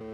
[0.00, 0.06] Hey,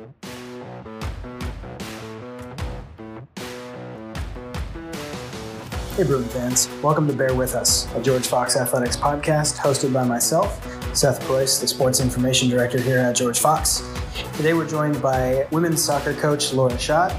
[6.02, 6.68] Bruin fans.
[6.82, 10.60] Welcome to Bear With Us, a George Fox Athletics podcast hosted by myself,
[10.92, 13.88] Seth Preuss, the Sports Information Director here at George Fox.
[14.36, 17.12] Today we're joined by women's soccer coach Laura Schott.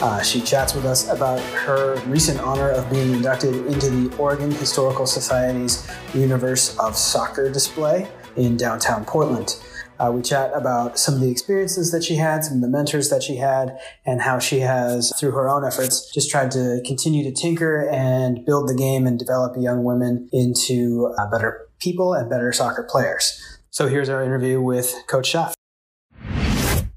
[0.00, 4.50] Uh, she chats with us about her recent honor of being inducted into the Oregon
[4.50, 9.60] Historical Society's Universe of Soccer display in downtown Portland.
[9.98, 13.10] Uh, we chat about some of the experiences that she had, some of the mentors
[13.10, 17.24] that she had, and how she has, through her own efforts, just tried to continue
[17.24, 22.30] to tinker and build the game and develop young women into uh, better people and
[22.30, 23.42] better soccer players.
[23.70, 25.54] So here's our interview with Coach Schott.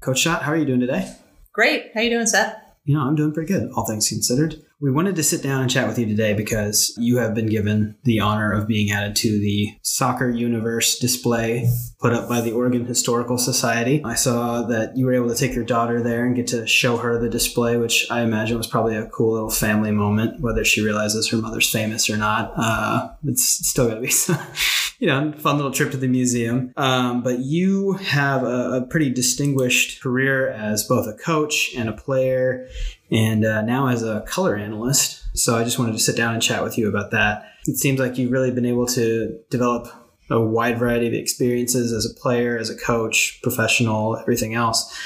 [0.00, 1.14] Coach Schott, how are you doing today?
[1.52, 1.90] Great.
[1.94, 2.56] How are you doing, Seth?
[2.84, 4.62] You know, I'm doing pretty good, all things considered.
[4.82, 7.94] We wanted to sit down and chat with you today because you have been given
[8.02, 12.84] the honor of being added to the Soccer Universe display put up by the Oregon
[12.84, 14.02] Historical Society.
[14.04, 16.96] I saw that you were able to take your daughter there and get to show
[16.96, 20.82] her the display, which I imagine was probably a cool little family moment, whether she
[20.84, 22.52] realizes her mother's famous or not.
[22.56, 24.42] Uh, it's still going to be,
[24.98, 26.72] you know, fun little trip to the museum.
[26.76, 31.92] Um, but you have a, a pretty distinguished career as both a coach and a
[31.92, 32.66] player
[33.12, 35.24] and uh, now as a color analyst.
[35.36, 37.46] So I just wanted to sit down and chat with you about that.
[37.66, 39.88] It seems like you've really been able to develop
[40.30, 44.98] a wide variety of experiences as a player, as a coach, professional, everything else.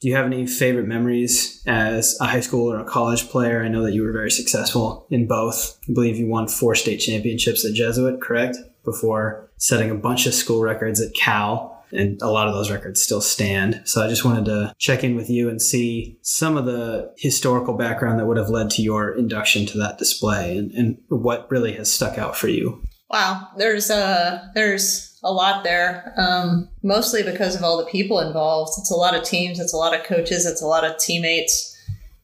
[0.00, 3.62] Do you have any favorite memories as a high school or a college player?
[3.62, 5.78] I know that you were very successful in both.
[5.88, 8.56] I believe you won four state championships at Jesuit, correct?
[8.82, 13.02] Before setting a bunch of school records at Cal and a lot of those records
[13.02, 13.82] still stand.
[13.84, 17.74] So I just wanted to check in with you and see some of the historical
[17.74, 21.72] background that would have led to your induction to that display and, and what really
[21.72, 22.82] has stuck out for you.
[23.10, 26.14] Wow, there's a there's a lot there.
[26.16, 28.72] Um, mostly because of all the people involved.
[28.78, 29.58] It's a lot of teams.
[29.58, 30.46] It's a lot of coaches.
[30.46, 31.76] It's a lot of teammates,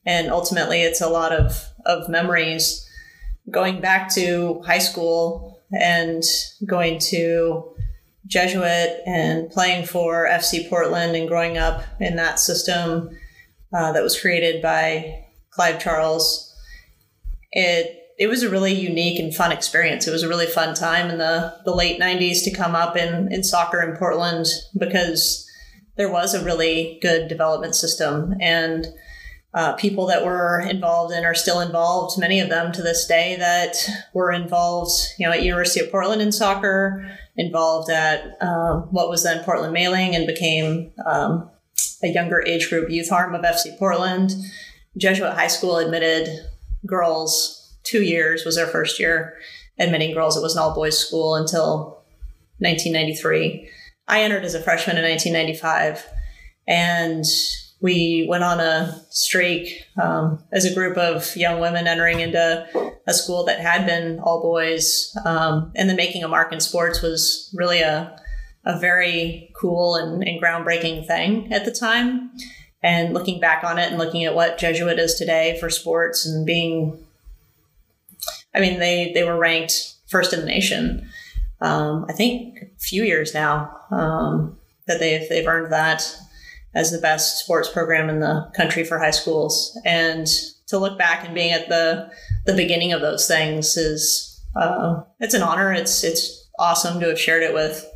[0.05, 2.85] and ultimately, it's a lot of of memories.
[3.51, 6.23] Going back to high school and
[6.65, 7.76] going to
[8.27, 13.11] Jesuit and playing for FC Portland and growing up in that system
[13.73, 16.55] uh, that was created by Clive Charles,
[17.53, 20.07] it it was a really unique and fun experience.
[20.07, 23.31] It was a really fun time in the, the late 90s to come up in,
[23.31, 24.47] in soccer in Portland
[24.79, 25.47] because
[25.97, 28.87] there was a really good development system and
[29.55, 33.37] uh, people that were involved and are still involved, many of them to this day
[33.37, 33.77] that
[34.13, 39.23] were involved, you know, at University of Portland in soccer, involved at um, what was
[39.23, 41.49] then Portland Mailing and became um,
[42.03, 44.33] a younger age group youth arm of FC Portland.
[44.97, 46.29] Jesuit High School admitted
[46.87, 49.39] girls two years was their first year
[49.79, 50.37] admitting girls.
[50.37, 52.03] It was an all boys school until
[52.59, 53.71] 1993.
[54.09, 56.07] I entered as a freshman in 1995
[56.67, 57.25] and
[57.81, 62.67] we went on a streak um, as a group of young women entering into
[63.07, 65.15] a school that had been all boys.
[65.25, 68.19] Um, and then making a mark in sports was really a,
[68.65, 72.31] a very cool and, and groundbreaking thing at the time.
[72.83, 76.47] And looking back on it and looking at what Jesuit is today for sports and
[76.47, 76.99] being,
[78.55, 81.09] I mean, they, they were ranked first in the nation.
[81.61, 86.17] Um, I think a few years now um, that they've, they've earned that
[86.77, 89.77] as the best sports program in the country for high schools.
[89.85, 90.29] And
[90.69, 92.11] to look back and being at the
[92.45, 95.73] the beginning of those things is uh, it's an honor.
[95.73, 97.91] It's it's awesome to have shared it with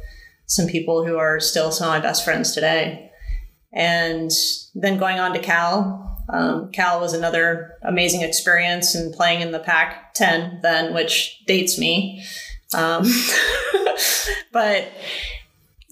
[0.47, 3.11] some people who are still some of my best friends today.
[3.73, 4.31] And
[4.75, 6.25] then going on to Cal.
[6.33, 11.79] Um, Cal was another amazing experience and playing in the Pac 10 then, which dates
[11.79, 12.25] me.
[12.75, 13.05] Um,
[14.53, 14.89] but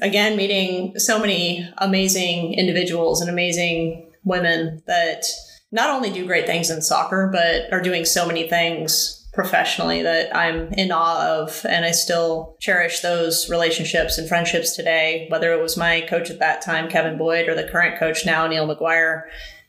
[0.00, 5.24] again, meeting so many amazing individuals and amazing women that
[5.70, 10.34] not only do great things in soccer, but are doing so many things professionally that
[10.34, 11.64] I'm in awe of.
[11.68, 16.40] And I still cherish those relationships and friendships today, whether it was my coach at
[16.40, 19.22] that time, Kevin Boyd, or the current coach now, Neil McGuire.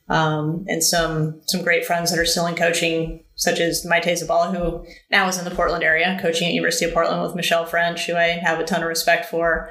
[0.08, 4.56] Um, and some some great friends that are still in coaching, such as Maite Zabala,
[4.56, 8.08] who now is in the Portland area, coaching at University of Portland with Michelle French,
[8.08, 9.70] who I have a ton of respect for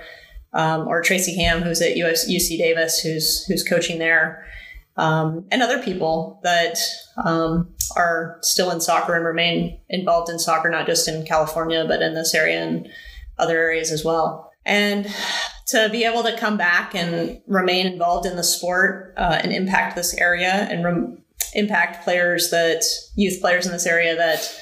[0.58, 4.44] um, or Tracy Ham, who's at US, UC Davis, who's who's coaching there,
[4.96, 6.76] um, and other people that
[7.24, 12.02] um, are still in soccer and remain involved in soccer, not just in California, but
[12.02, 12.88] in this area and
[13.38, 14.50] other areas as well.
[14.66, 15.06] And
[15.68, 19.94] to be able to come back and remain involved in the sport uh, and impact
[19.94, 21.22] this area and rem-
[21.54, 22.82] impact players that
[23.14, 24.60] youth players in this area that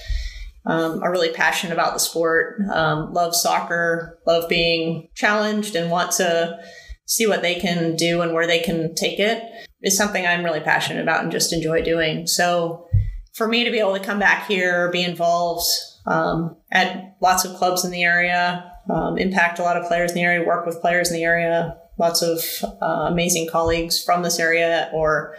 [0.66, 6.12] um, are really passionate about the sport, um, love soccer, love being challenged, and want
[6.12, 6.58] to
[7.06, 9.42] see what they can do and where they can take it
[9.82, 12.26] is something I'm really passionate about and just enjoy doing.
[12.26, 12.88] So
[13.34, 15.66] for me to be able to come back here, be involved
[16.06, 20.16] um, at lots of clubs in the area, um, impact a lot of players in
[20.16, 22.40] the area, work with players in the area, lots of
[22.82, 25.36] uh, amazing colleagues from this area or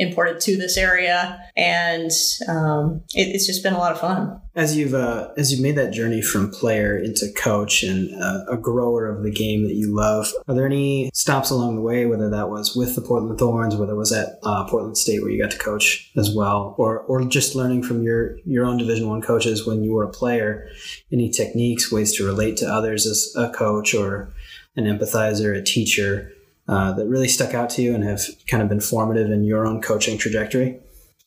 [0.00, 2.10] imported to this area, and
[2.48, 4.40] um, it, it's just been a lot of fun.
[4.56, 8.56] As you've uh, as you've made that journey from player into coach and uh, a
[8.56, 12.06] grower of the game that you love, are there any stops along the way?
[12.06, 15.30] Whether that was with the Portland Thorns, whether it was at uh, Portland State where
[15.30, 19.08] you got to coach as well, or or just learning from your your own Division
[19.08, 20.68] One coaches when you were a player,
[21.12, 24.32] any techniques, ways to relate to others as a coach or
[24.76, 26.32] an empathizer, a teacher
[26.70, 29.66] uh, that really stuck out to you and have kind of been formative in your
[29.66, 30.78] own coaching trajectory?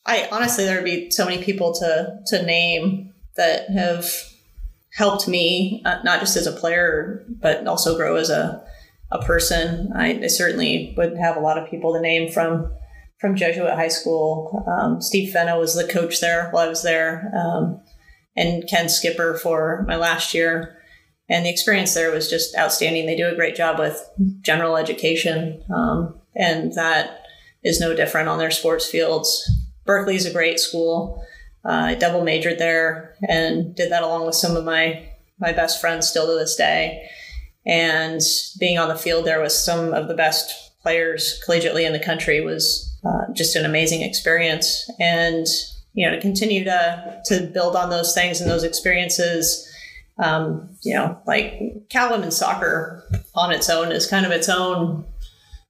[0.06, 4.10] I honestly, there would be so many people to to name that have
[4.94, 8.64] helped me, uh, not just as a player, but also grow as a
[9.12, 9.92] a person.
[9.94, 12.72] I, I, certainly would have a lot of people to name from
[13.20, 14.64] from Jesuit High School.
[14.66, 17.82] Um, Steve Fenna was the coach there while I was there, um,
[18.34, 20.78] and Ken Skipper for my last year
[21.28, 23.06] and the experience there was just outstanding.
[23.06, 24.08] They do a great job with
[24.40, 27.22] general education, um, and that
[27.62, 29.50] is no different on their sports fields.
[29.86, 31.24] Berkeley is a great school.
[31.64, 35.08] Uh, I double majored there and did that along with some of my
[35.40, 37.08] my best friends still to this day.
[37.66, 38.20] And
[38.60, 42.42] being on the field there with some of the best players collegiately in the country
[42.42, 44.88] was uh, just an amazing experience.
[45.00, 45.46] And
[45.94, 49.70] you know to continue to to build on those things and those experiences
[50.18, 55.04] um, you know, like Cal women's soccer on its own is kind of its own.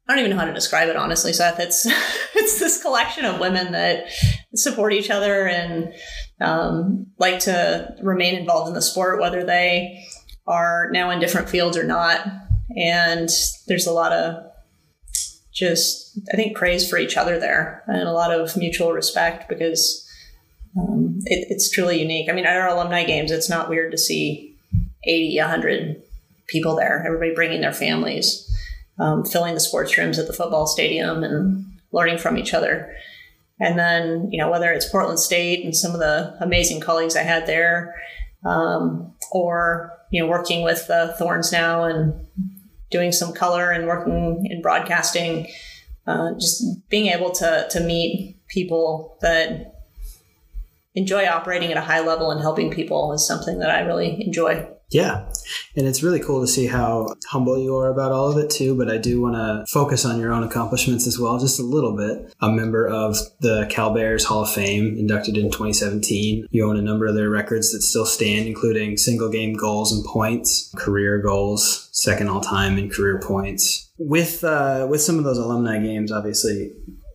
[0.06, 1.58] I don't even know how to describe it honestly, Seth.
[1.58, 1.87] It's
[2.35, 4.06] it's this collection of women that
[4.55, 5.94] support each other and
[6.41, 10.05] um, like to remain involved in the sport, whether they
[10.47, 12.26] are now in different fields or not.
[12.76, 13.31] And
[13.67, 14.44] there's a lot of
[15.55, 20.04] just I think praise for each other there and a lot of mutual respect because
[20.76, 22.29] um, it, it's truly unique.
[22.29, 24.56] I mean, at our alumni games, it's not weird to see
[25.05, 26.03] 80, 100
[26.47, 28.50] people there, everybody bringing their families,
[28.99, 32.94] um, filling the sports rooms at the football stadium and learning from each other.
[33.61, 37.23] And then, you know, whether it's Portland State and some of the amazing colleagues I
[37.23, 37.94] had there,
[38.44, 42.26] um, or, you know, working with the Thorns now and
[42.91, 45.47] doing some color and working in broadcasting,
[46.06, 49.74] uh, just being able to, to meet people that
[50.94, 54.69] enjoy operating at a high level and helping people is something that I really enjoy.
[54.91, 55.29] Yeah.
[55.76, 58.76] And it's really cool to see how humble you are about all of it too.
[58.76, 61.96] But I do want to focus on your own accomplishments as well, just a little
[61.96, 62.32] bit.
[62.41, 66.46] A member of the Cal Bears Hall of Fame, inducted in 2017.
[66.50, 70.05] You own a number of their records that still stand, including single game goals and
[70.05, 73.90] points, career goals, second all time in career points.
[73.99, 76.73] With uh, with some of those alumni games, obviously,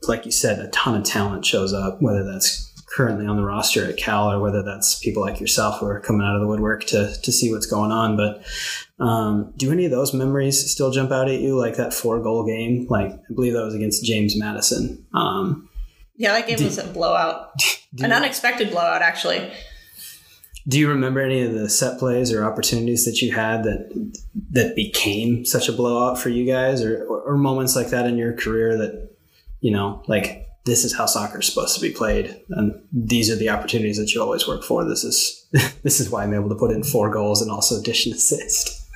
[0.07, 2.68] like you said, a ton of talent shows up, whether that's
[2.99, 6.27] currently on the roster at Cal, or whether that's people like yourself who are coming
[6.27, 8.17] out of the woodwork to to see what's going on.
[8.17, 8.43] But
[9.01, 12.45] um, do any of those memories still jump out at you, like that four goal
[12.45, 12.87] game?
[12.89, 15.05] Like I believe that was against James Madison.
[15.13, 15.69] Um,
[16.17, 17.51] yeah, that game do, was a blowout,
[18.03, 19.49] an unexpected blowout, actually.
[20.67, 24.11] Do you remember any of the set plays or opportunities that you had that
[24.51, 28.17] that became such a blowout for you guys, or, or, or moments like that in
[28.17, 29.15] your career that
[29.61, 33.35] you know, like this is how soccer is supposed to be played and these are
[33.35, 34.87] the opportunities that you always work for.
[34.87, 35.47] This is
[35.83, 38.87] this is why i'm able to put in four goals and also dish and assist.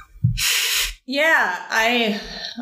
[1.06, 2.22] Yeah i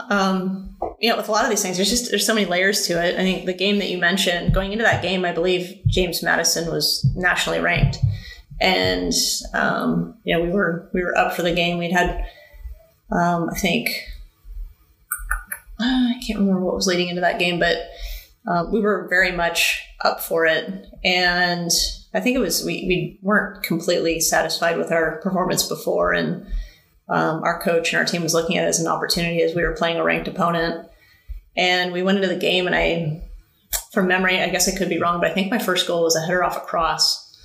[0.09, 2.87] um you know with a lot of these things there's just there's so many layers
[2.87, 3.15] to it.
[3.15, 6.71] I think the game that you mentioned going into that game i believe james madison
[6.71, 7.97] was nationally ranked.
[8.61, 9.13] And
[9.53, 11.77] um you know we were we were up for the game.
[11.77, 12.25] We'd had
[13.11, 13.89] um i think
[15.79, 17.75] i can't remember what was leading into that game but
[18.47, 20.87] uh, we were very much up for it.
[21.03, 21.69] And
[22.13, 26.13] I think it was, we, we weren't completely satisfied with our performance before.
[26.13, 26.45] And
[27.07, 29.63] um, our coach and our team was looking at it as an opportunity as we
[29.63, 30.87] were playing a ranked opponent.
[31.55, 33.29] And we went into the game, and I,
[33.91, 36.15] from memory, I guess I could be wrong, but I think my first goal was
[36.15, 37.37] a header off a cross.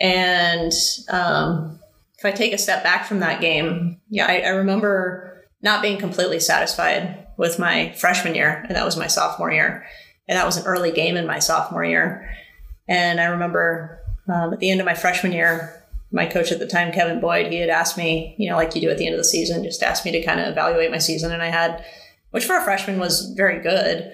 [0.00, 0.72] And
[1.10, 1.78] um,
[2.18, 5.98] if I take a step back from that game, yeah, I, I remember not being
[5.98, 9.86] completely satisfied with my freshman year, and that was my sophomore year
[10.32, 12.34] and that was an early game in my sophomore year.
[12.88, 14.00] And I remember
[14.32, 17.52] um, at the end of my freshman year, my coach at the time, Kevin Boyd,
[17.52, 19.62] he had asked me, you know, like you do at the end of the season,
[19.62, 21.32] just asked me to kind of evaluate my season.
[21.32, 21.84] And I had,
[22.30, 24.10] which for a freshman was very good.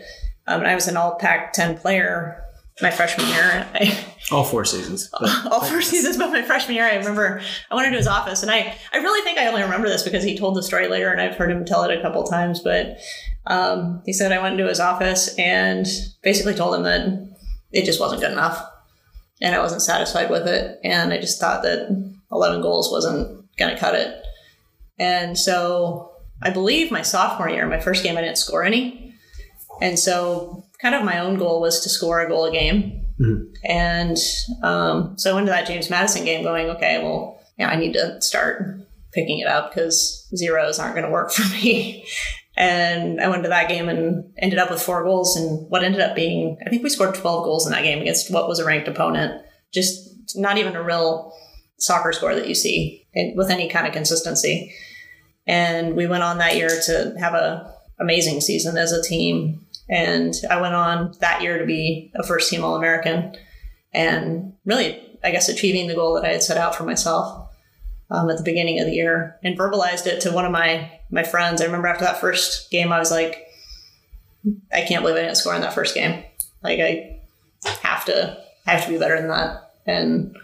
[0.49, 2.45] Um, and I was an all Pac 10 player
[2.81, 3.69] my freshman year.
[3.75, 5.11] I, all four seasons.
[5.51, 8.51] all four seasons, but my freshman year, I remember I went into his office, and
[8.51, 11.21] I, I really think I only remember this because he told the story later, and
[11.21, 12.61] I've heard him tell it a couple times.
[12.61, 12.99] But
[13.47, 15.87] um, he said I went into his office and
[16.23, 17.29] basically told him that
[17.73, 18.65] it just wasn't good enough,
[19.41, 21.89] and I wasn't satisfied with it, and I just thought that
[22.31, 24.23] 11 goals wasn't going to cut it,
[24.99, 29.15] and so I believe my sophomore year, my first game, I didn't score any,
[29.81, 33.05] and so kind of my own goal was to score a goal a game.
[33.21, 33.53] Mm-hmm.
[33.65, 34.17] And
[34.63, 38.81] um, so into that James Madison game going, okay, well, yeah, I need to start
[39.13, 42.07] picking it up because zeros aren't going to work for me.
[42.57, 45.37] and I went to that game and ended up with four goals.
[45.37, 48.33] And what ended up being, I think we scored 12 goals in that game against
[48.33, 49.43] what was a ranked opponent.
[49.73, 51.33] Just not even a real
[51.79, 54.75] soccer score that you see with any kind of consistency.
[55.47, 60.35] And we went on that year to have a amazing season as a team and
[60.51, 63.35] I went on that year to be a first team All American
[63.93, 67.51] and really, I guess, achieving the goal that I had set out for myself
[68.11, 71.23] um, at the beginning of the year and verbalized it to one of my, my
[71.23, 71.61] friends.
[71.61, 73.47] I remember after that first game, I was like,
[74.73, 76.23] I can't believe I didn't score in that first game.
[76.63, 77.21] Like, I
[77.83, 79.75] have to, I have to be better than that.
[79.87, 80.37] And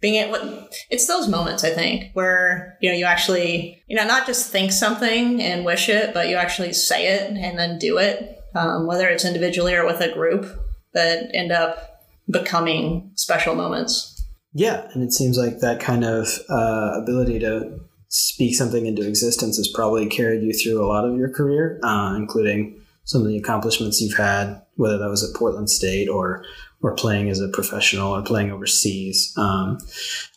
[0.00, 4.26] being it, it's those moments, I think, where, you know, you actually, you know, not
[4.26, 8.36] just think something and wish it, but you actually say it and then do it
[8.56, 10.46] um, whether it's individually or with a group,
[10.94, 12.00] that end up
[12.30, 14.24] becoming special moments.
[14.54, 19.58] Yeah, and it seems like that kind of uh, ability to speak something into existence
[19.58, 23.36] has probably carried you through a lot of your career, uh, including some of the
[23.36, 26.44] accomplishments you've had, whether that was at Portland State or
[26.86, 29.34] or playing as a professional or playing overseas.
[29.36, 29.78] Um,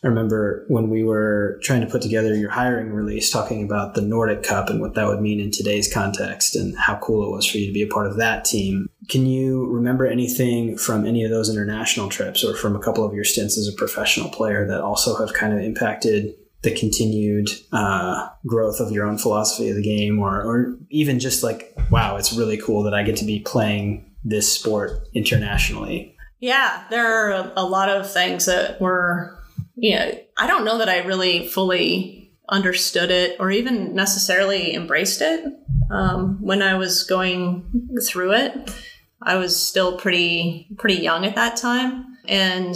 [0.02, 4.02] I remember when we were trying to put together your hiring release, talking about the
[4.02, 7.46] Nordic Cup and what that would mean in today's context and how cool it was
[7.46, 8.90] for you to be a part of that team.
[9.08, 13.14] Can you remember anything from any of those international trips or from a couple of
[13.14, 18.28] your stints as a professional player that also have kind of impacted the continued uh,
[18.44, 22.32] growth of your own philosophy of the game, or, or even just like, wow, it's
[22.32, 26.16] really cool that I get to be playing this sport internationally.
[26.40, 29.38] Yeah, there are a lot of things that were,
[29.76, 35.20] you know, I don't know that I really fully understood it or even necessarily embraced
[35.20, 35.44] it
[35.90, 37.70] um, when I was going
[38.08, 38.74] through it.
[39.22, 42.74] I was still pretty pretty young at that time, and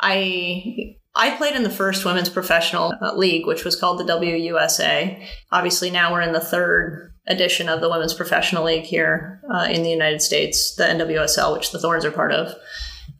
[0.00, 5.24] I I played in the first women's professional league, which was called the WUSA.
[5.52, 9.82] Obviously, now we're in the third edition of the women's professional league here uh, in
[9.82, 12.54] the United States, the NWSL, which the Thorns are part of.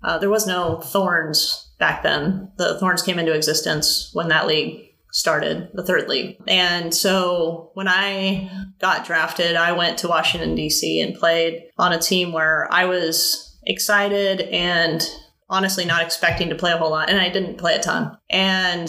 [0.03, 2.51] Uh, there was no Thorns back then.
[2.57, 6.37] The Thorns came into existence when that league started, the third league.
[6.47, 8.51] And so when I
[8.81, 11.01] got drafted, I went to Washington, D.C.
[11.01, 15.03] and played on a team where I was excited and
[15.49, 17.11] honestly not expecting to play a whole lot.
[17.11, 18.17] And I didn't play a ton.
[18.29, 18.89] And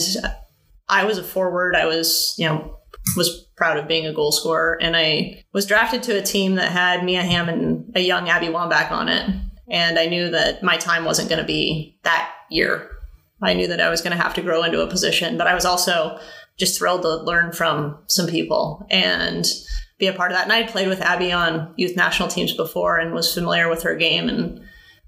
[0.91, 1.75] I was a forward.
[1.75, 2.77] I was, you know,
[3.15, 4.77] was proud of being a goal scorer.
[4.81, 8.47] And I was drafted to a team that had Mia Hamm and a young Abby
[8.47, 9.29] Wambach on it.
[9.69, 12.91] And I knew that my time wasn't going to be that year.
[13.41, 15.55] I knew that I was going to have to grow into a position, but I
[15.55, 16.19] was also
[16.57, 19.47] just thrilled to learn from some people and
[19.97, 20.43] be a part of that.
[20.43, 23.95] And I played with Abby on youth national teams before and was familiar with her
[23.95, 24.61] game and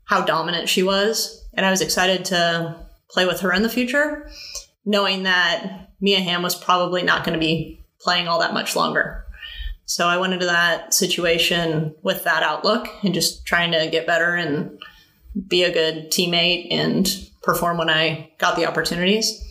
[0.05, 1.45] how dominant she was.
[1.53, 2.75] And I was excited to
[3.09, 4.29] play with her in the future,
[4.85, 9.25] knowing that Mia Hamm was probably not going to be playing all that much longer.
[9.85, 14.35] So I went into that situation with that outlook and just trying to get better
[14.35, 14.79] and
[15.47, 17.07] be a good teammate and
[17.41, 19.43] perform when I got the opportunities.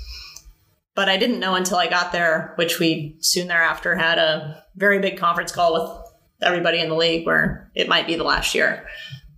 [0.94, 4.98] But I didn't know until I got there, which we soon thereafter had a very
[5.00, 6.12] big conference call with
[6.42, 8.86] everybody in the league where it might be the last year.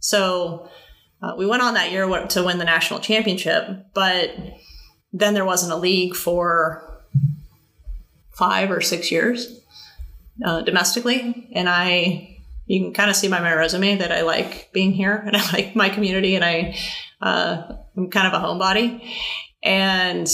[0.01, 0.69] So
[1.23, 4.31] uh, we went on that year to win the national championship, but
[5.15, 6.83] then there wasn't a league for
[8.33, 9.61] five or six years
[10.45, 12.31] uh, domestically, and I
[12.67, 15.53] you can kind of see by my resume that I like being here and I
[15.53, 16.77] like my community and I
[17.23, 19.09] uh, I'm kind of a homebody.
[19.63, 20.29] And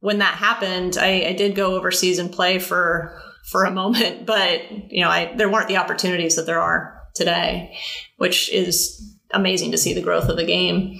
[0.00, 4.70] when that happened, I, I did go overseas and play for for a moment, but
[4.90, 7.76] you know, I there weren't the opportunities that there are today,
[8.16, 10.98] which is amazing to see the growth of the game.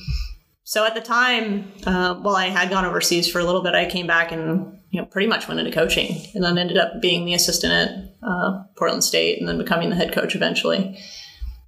[0.69, 3.87] So at the time, uh, while I had gone overseas for a little bit, I
[3.87, 7.25] came back and you know, pretty much went into coaching and then ended up being
[7.25, 7.91] the assistant at
[8.23, 10.99] uh, Portland State and then becoming the head coach eventually.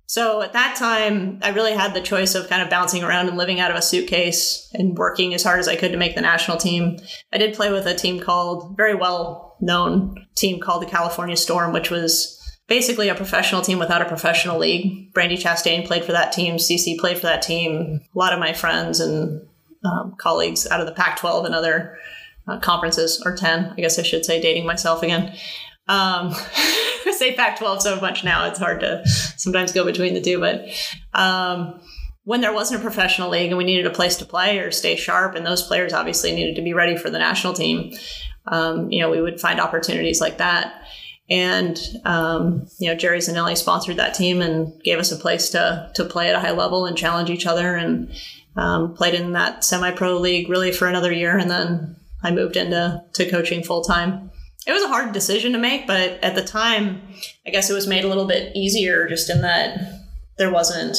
[0.04, 3.38] So at that time, I really had the choice of kind of bouncing around and
[3.38, 6.20] living out of a suitcase and working as hard as I could to make the
[6.20, 6.98] national team.
[7.32, 11.72] I did play with a team called, very well known team called the California Storm,
[11.72, 12.38] which was
[12.70, 15.12] basically a professional team without a professional league.
[15.12, 16.54] Brandi Chastain played for that team.
[16.54, 18.00] CC played for that team.
[18.14, 19.44] A lot of my friends and
[19.84, 21.98] um, colleagues out of the Pac 12 and other
[22.46, 25.30] uh, conferences, or 10, I guess I should say, dating myself again.
[25.88, 29.02] Um, I say Pac 12 so much now, it's hard to
[29.36, 30.38] sometimes go between the two.
[30.38, 30.66] But
[31.12, 31.80] um,
[32.22, 34.94] when there wasn't a professional league and we needed a place to play or stay
[34.94, 37.92] sharp, and those players obviously needed to be ready for the national team,
[38.46, 40.84] um, you know, we would find opportunities like that.
[41.30, 45.90] And um, you know, Jerry Zanelli sponsored that team and gave us a place to
[45.94, 47.76] to play at a high level and challenge each other.
[47.76, 48.12] And
[48.56, 53.02] um, played in that semi-pro league really for another year, and then I moved into
[53.14, 54.30] to coaching full time.
[54.66, 57.00] It was a hard decision to make, but at the time,
[57.46, 59.78] I guess it was made a little bit easier just in that
[60.36, 60.98] there wasn't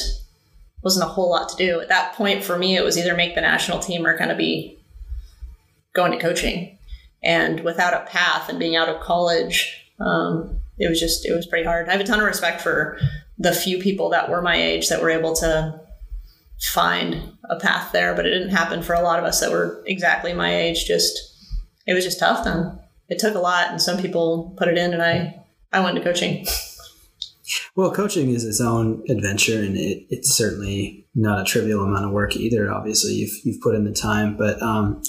[0.82, 2.44] wasn't a whole lot to do at that point.
[2.44, 4.80] For me, it was either make the national team or kind of be
[5.94, 6.78] going to coaching.
[7.22, 11.46] And without a path and being out of college, um, it was just it was
[11.46, 11.88] pretty hard.
[11.88, 13.00] I have a ton of respect for
[13.38, 15.80] the few people that were my age that were able to
[16.60, 19.84] find a path there, but it didn't happen for a lot of us that were
[19.86, 20.86] exactly my age.
[20.86, 21.18] Just
[21.88, 22.80] it was just tough then.
[23.10, 26.04] It took a lot, and some people put it in, and I I went to
[26.04, 26.46] coaching.
[27.76, 32.12] Well, coaching is its own adventure, and it, it's certainly not a trivial amount of
[32.12, 32.72] work either.
[32.72, 35.02] Obviously, you've you've put in the time, but um,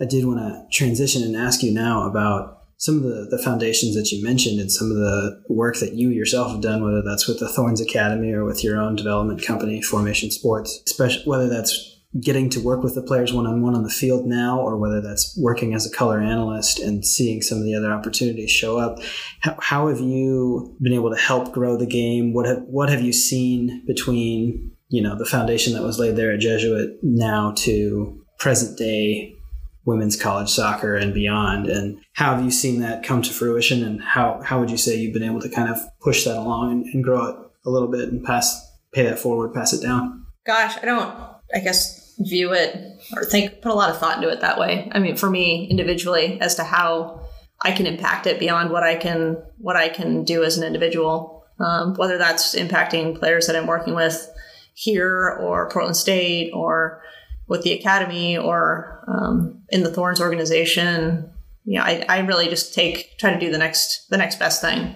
[0.00, 3.94] I did want to transition and ask you now about some of the, the foundations
[3.94, 7.28] that you mentioned and some of the work that you yourself have done, whether that's
[7.28, 11.98] with the Thorns Academy or with your own development company, Formation Sports, especially whether that's
[12.22, 15.02] getting to work with the players one on one on the field now, or whether
[15.02, 18.98] that's working as a color analyst and seeing some of the other opportunities show up.
[19.40, 22.32] How, how have you been able to help grow the game?
[22.32, 26.32] What have, what have you seen between you know the foundation that was laid there
[26.32, 29.36] at Jesuit now to present day
[29.84, 31.66] women's college soccer and beyond.
[31.66, 33.82] And how have you seen that come to fruition?
[33.82, 36.72] And how, how would you say you've been able to kind of push that along
[36.72, 40.26] and, and grow it a little bit and pass, pay that forward, pass it down?
[40.46, 41.14] Gosh, I don't,
[41.54, 42.76] I guess, view it
[43.16, 44.90] or think, put a lot of thought into it that way.
[44.92, 47.26] I mean, for me individually, as to how
[47.62, 51.38] I can impact it beyond what I can, what I can do as an individual.
[51.58, 54.30] Um, whether that's impacting players that I'm working with
[54.72, 57.02] here or Portland State or
[57.50, 61.28] with the academy or um, in the Thorns organization,
[61.64, 64.62] you know, I, I really just take try to do the next the next best
[64.62, 64.94] thing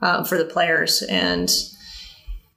[0.00, 1.48] uh, for the players, and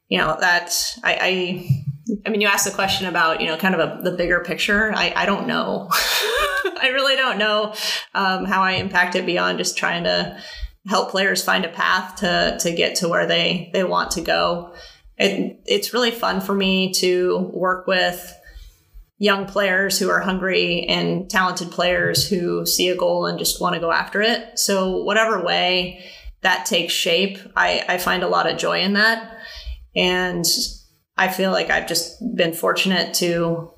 [0.08, 1.84] you know that I, I
[2.26, 4.94] I mean, you asked the question about, you know, kind of a, the bigger picture.
[4.94, 5.88] I, I don't know.
[5.92, 7.74] I really don't know
[8.14, 10.38] um, how I impact it beyond just trying to
[10.86, 14.74] help players find a path to, to get to where they, they want to go.
[15.18, 18.34] It, it's really fun for me to work with
[19.24, 23.74] young players who are hungry and talented players who see a goal and just want
[23.74, 24.60] to go after it.
[24.60, 26.04] So, whatever way
[26.42, 29.38] that takes shape, I, I find a lot of joy in that.
[29.96, 30.44] And
[31.16, 33.72] I feel like I've just been fortunate to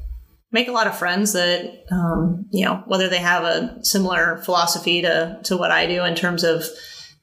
[0.51, 5.03] make a lot of friends that, um, you know, whether they have a similar philosophy
[5.03, 6.63] to, to what I do in terms of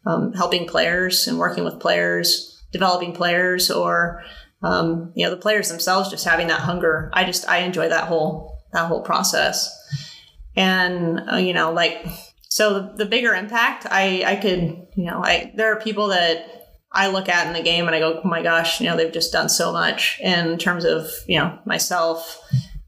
[0.06, 4.22] um, helping players and working with players, developing players, or
[4.62, 7.10] um, you know the players themselves just having that hunger.
[7.12, 9.78] I just i enjoy that whole that whole process.
[10.54, 12.06] And uh, you know like
[12.48, 16.68] so the, the, bigger impact i i could you know i there are people that
[16.92, 19.12] i look at in the game and i go oh my gosh you know they've
[19.12, 20.20] just done so much.
[20.22, 22.40] In terms of you know myself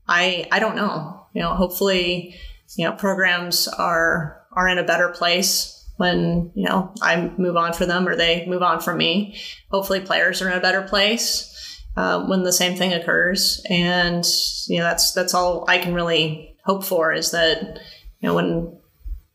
[0.06, 1.26] i i don't know.
[1.32, 2.36] You know hopefully
[2.76, 7.72] you know programs are are in a better place when you know I move on
[7.72, 9.40] for them or they move on for me.
[9.70, 11.53] Hopefully, players are in a better place
[11.96, 13.62] uh, when the same thing occurs.
[13.68, 14.24] And
[14.68, 17.78] you know, that's that's all I can really hope for is that
[18.20, 18.78] you know when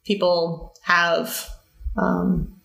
[0.06, 1.50] people have
[1.98, 2.60] um,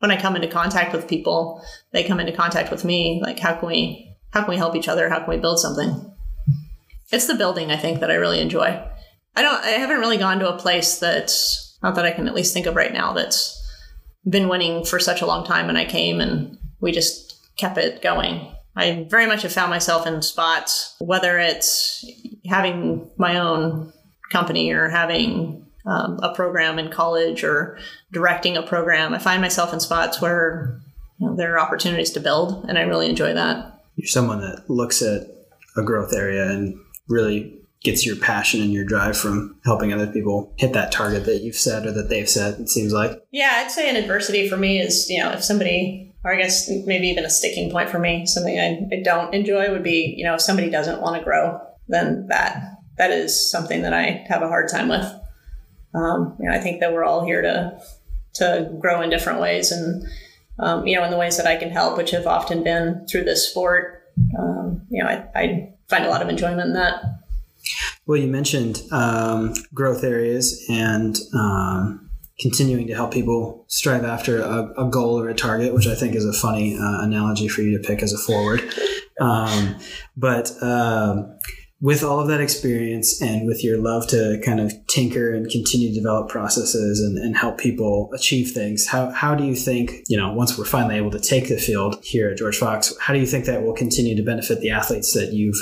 [0.00, 1.62] when I come into contact with people,
[1.92, 3.20] they come into contact with me.
[3.22, 5.08] Like, how can we how can we help each other?
[5.08, 6.12] How can we build something?
[7.12, 8.82] It's the building I think that I really enjoy.
[9.34, 9.64] I don't.
[9.64, 12.66] I haven't really gone to a place that's not that I can at least think
[12.66, 13.52] of right now that's
[14.28, 15.68] been winning for such a long time.
[15.68, 18.52] And I came and we just kept it going.
[18.76, 22.04] I very much have found myself in spots, whether it's
[22.46, 23.92] having my own
[24.30, 27.78] company or having um, a program in college or
[28.12, 29.14] directing a program.
[29.14, 30.80] I find myself in spots where
[31.18, 33.80] you know, there are opportunities to build, and I really enjoy that.
[33.94, 35.22] You're someone that looks at
[35.76, 40.52] a growth area and really gets your passion and your drive from helping other people
[40.58, 43.70] hit that target that you've set or that they've set it seems like yeah i'd
[43.70, 47.24] say an adversity for me is you know if somebody or I guess maybe even
[47.24, 50.40] a sticking point for me, something I, I don't enjoy would be, you know, if
[50.40, 54.68] somebody doesn't want to grow, then that that is something that I have a hard
[54.68, 55.06] time with.
[55.94, 57.80] Um, you know, I think that we're all here to
[58.34, 60.04] to grow in different ways, and
[60.58, 63.22] um, you know, in the ways that I can help, which have often been through
[63.22, 64.02] this sport.
[64.36, 67.04] Um, you know, I, I, find a lot of enjoyment in that.
[68.06, 72.05] Well, you mentioned um, growth areas and um,
[72.38, 76.14] continuing to help people strive after a, a, goal or a target, which I think
[76.14, 78.62] is a funny uh, analogy for you to pick as a forward.
[79.18, 79.76] Um,
[80.16, 81.38] but um,
[81.80, 85.88] with all of that experience and with your love to kind of tinker and continue
[85.88, 90.16] to develop processes and, and help people achieve things, how, how do you think, you
[90.16, 93.18] know, once we're finally able to take the field here at George Fox, how do
[93.18, 95.56] you think that will continue to benefit the athletes that you've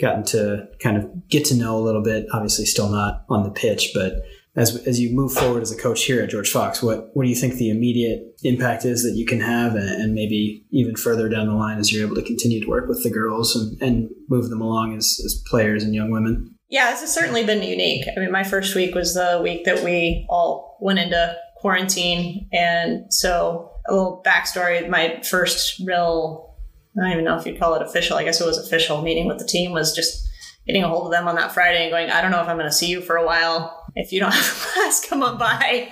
[0.00, 2.26] gotten to kind of get to know a little bit?
[2.32, 4.22] Obviously, still not on the pitch, but
[4.54, 7.28] as, as you move forward as a coach here at George Fox, what, what do
[7.30, 11.28] you think the immediate impact is that you can have and, and, maybe even further
[11.28, 14.10] down the line as you're able to continue to work with the girls and, and
[14.28, 16.54] move them along as, as players and young women?
[16.68, 18.06] Yeah, this has certainly been unique.
[18.14, 22.48] I mean, my first week was the week that we all went into quarantine.
[22.52, 26.56] And so a little backstory, my first real,
[26.96, 29.28] I don't even know if you'd call it official, I guess it was official meeting
[29.28, 30.28] with the team was just
[30.66, 32.56] getting a hold of them on that Friday and going, I don't know if I'm
[32.56, 35.38] going to see you for a while if you don't have a class, come on
[35.38, 35.90] by.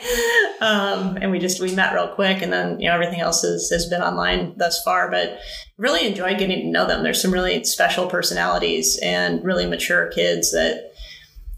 [0.60, 3.68] Um, and we just we met real quick, and then you know everything else has
[3.70, 5.10] has been online thus far.
[5.10, 5.38] But
[5.76, 7.02] really enjoyed getting to know them.
[7.02, 10.92] There's some really special personalities and really mature kids that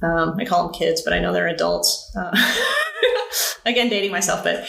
[0.03, 2.11] um, I call them kids, but I know they're adults.
[2.17, 2.37] Uh,
[3.67, 4.67] again, dating myself, but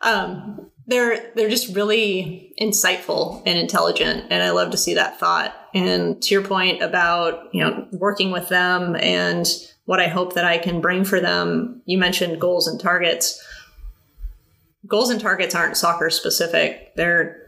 [0.00, 5.54] um, they're they're just really insightful and intelligent, and I love to see that thought.
[5.74, 9.46] And to your point about you know working with them and
[9.86, 11.82] what I hope that I can bring for them.
[11.86, 13.42] You mentioned goals and targets.
[14.86, 16.94] Goals and targets aren't soccer specific.
[16.94, 17.46] They're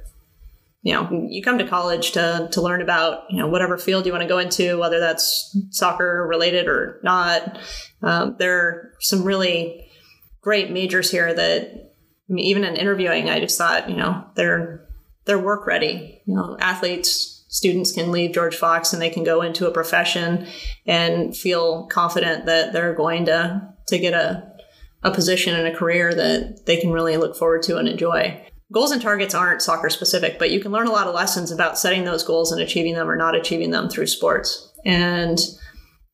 [0.83, 4.12] you know, you come to college to to learn about you know whatever field you
[4.12, 7.59] want to go into, whether that's soccer related or not.
[8.03, 9.90] Um, there are some really
[10.40, 11.92] great majors here that
[12.31, 14.88] I mean, even in interviewing, I just thought you know they're
[15.24, 16.22] they're work ready.
[16.27, 20.46] You know, athletes students can leave George Fox and they can go into a profession
[20.87, 24.48] and feel confident that they're going to to get a
[25.02, 28.44] a position and a career that they can really look forward to and enjoy.
[28.72, 31.78] Goals and targets aren't soccer specific, but you can learn a lot of lessons about
[31.78, 34.72] setting those goals and achieving them or not achieving them through sports.
[34.84, 35.38] And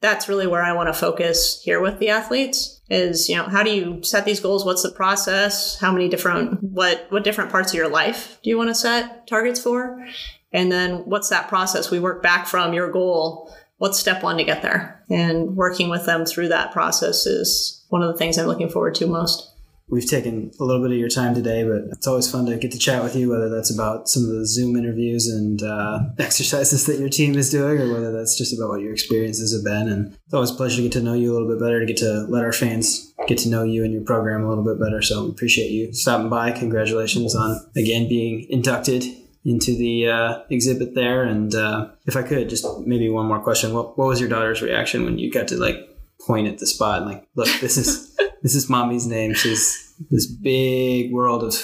[0.00, 3.62] that's really where I want to focus here with the athletes is, you know, how
[3.62, 4.64] do you set these goals?
[4.64, 5.80] What's the process?
[5.80, 9.26] How many different what what different parts of your life do you want to set
[9.26, 10.06] targets for?
[10.54, 11.90] And then what's that process?
[11.90, 13.52] We work back from your goal.
[13.78, 15.04] What's step one to get there?
[15.10, 18.94] And working with them through that process is one of the things I'm looking forward
[18.94, 19.50] to most.
[19.90, 22.72] We've taken a little bit of your time today, but it's always fun to get
[22.72, 26.86] to chat with you, whether that's about some of the Zoom interviews and uh, exercises
[26.86, 29.92] that your team is doing, or whether that's just about what your experiences have been.
[29.92, 31.86] And it's always a pleasure to get to know you a little bit better, to
[31.86, 34.80] get to let our fans get to know you and your program a little bit
[34.80, 35.02] better.
[35.02, 36.52] So we appreciate you stopping by.
[36.52, 39.04] Congratulations on, again, being inducted
[39.44, 41.22] into the uh, exhibit there.
[41.22, 44.62] And uh, if I could, just maybe one more question: what What was your daughter's
[44.62, 45.88] reaction when you got to like
[46.20, 49.34] point at the spot and like, look, this is this is mommy's name.
[49.34, 51.54] She's this big world of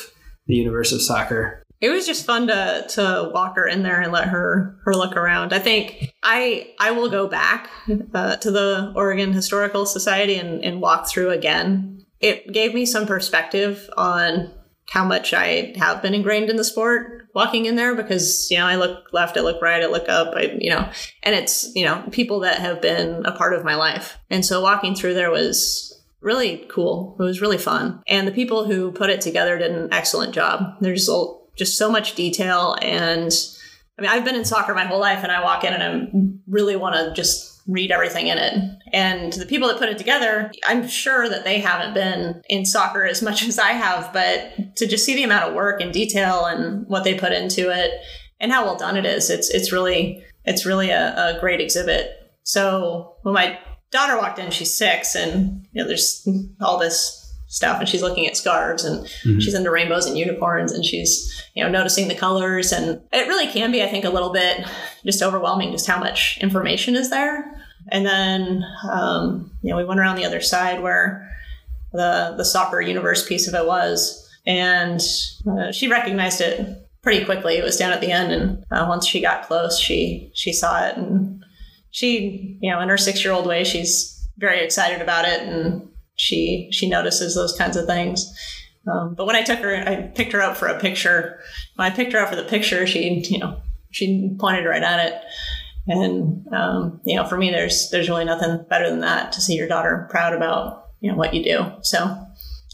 [0.47, 1.63] the universe of soccer.
[1.81, 5.17] It was just fun to to walk her in there and let her her look
[5.17, 5.53] around.
[5.53, 7.71] I think I I will go back
[8.15, 12.05] uh, to the Oregon Historical Society and, and walk through again.
[12.21, 14.53] It gave me some perspective on
[14.91, 18.67] how much I have been ingrained in the sport walking in there because you know
[18.67, 20.91] I look left, I look right, I look up, I you know,
[21.23, 24.63] and it's you know people that have been a part of my life, and so
[24.63, 25.87] walking through there was
[26.21, 27.17] really cool.
[27.19, 30.77] It was really fun, and the people who put it together did an excellent job.
[30.81, 31.09] There's
[31.57, 33.33] just so much detail, and
[33.99, 36.09] I mean I've been in soccer my whole life, and I walk in and I
[36.49, 38.55] really want to just read everything in it.
[38.93, 43.05] And the people that put it together, I'm sure that they haven't been in soccer
[43.05, 46.45] as much as I have, but to just see the amount of work and detail
[46.45, 47.93] and what they put into it
[48.41, 52.11] and how well done it is, it's it's really it's really a, a great exhibit.
[52.43, 53.59] So when my
[53.91, 56.27] daughter walked in, she's six, and you know, there's
[56.61, 59.41] all this stuff and she's looking at scarves and mm-hmm.
[59.41, 63.49] she's into rainbows and unicorns and she's you know noticing the colors and it really
[63.49, 64.65] can be i think a little bit
[65.05, 70.01] just overwhelming just how much information is there and then um, you know we went
[70.01, 71.29] around the other side where
[71.93, 75.01] the the soccer universe piece of it was and
[75.51, 79.07] uh, she recognized it pretty quickly it was down at the end and uh, once
[79.07, 81.45] she got close she she saw it and
[81.91, 85.91] she you know in her six year old way she's very excited about it and
[86.21, 88.31] she she notices those kinds of things.
[88.91, 91.41] Um, but when I took her, I picked her up for a picture.
[91.77, 95.07] When I picked her up for the picture, she you know she pointed right at
[95.07, 95.23] it.
[95.87, 99.55] And um, you know, for me, there's there's really nothing better than that to see
[99.55, 101.73] your daughter proud about you know what you do.
[101.83, 102.17] So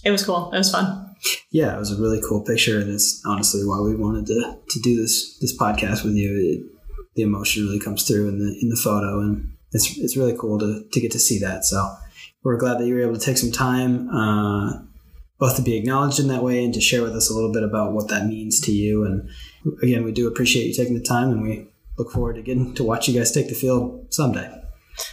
[0.05, 0.53] it was cool.
[0.53, 1.14] It was fun.
[1.51, 4.81] Yeah, it was a really cool picture, and it's honestly why we wanted to to
[4.81, 6.35] do this this podcast with you.
[6.37, 6.73] It,
[7.14, 10.59] the emotion really comes through in the in the photo, and it's it's really cool
[10.59, 11.64] to to get to see that.
[11.64, 11.95] So
[12.42, 14.09] we're glad that you were able to take some time.
[14.11, 14.83] Uh,
[15.38, 17.62] both to be acknowledged in that way and to share with us a little bit
[17.62, 19.05] about what that means to you.
[19.05, 19.29] And
[19.83, 22.85] again, we do appreciate you taking the time, and we look forward to getting to
[22.85, 24.52] watch you guys take the field someday.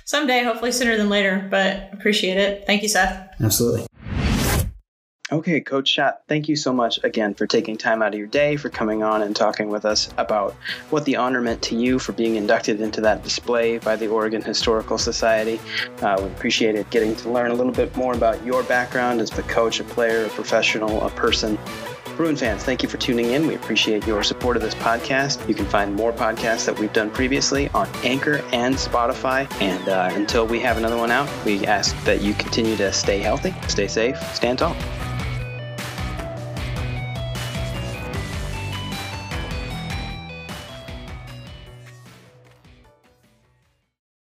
[0.06, 2.66] Someday, hopefully sooner than later, but appreciate it.
[2.66, 3.30] Thank you, Seth.
[3.42, 3.86] Absolutely.
[5.32, 8.56] Okay, Coach Schott, thank you so much again for taking time out of your day,
[8.56, 10.54] for coming on and talking with us about
[10.92, 14.44] what the honor meant to you for being inducted into that display by the Oregon
[14.44, 15.60] Historical Society.
[16.04, 19.32] Uh, we appreciate it getting to learn a little bit more about your background as
[19.32, 21.58] the coach, a player, a professional, a person.
[22.16, 23.48] Bruin fans, thank you for tuning in.
[23.48, 25.48] We appreciate your support of this podcast.
[25.48, 29.52] You can find more podcasts that we've done previously on Anchor and Spotify.
[29.62, 33.20] And uh, until we have another one out, we ask that you continue to stay
[33.20, 34.76] healthy, stay safe, stand tall.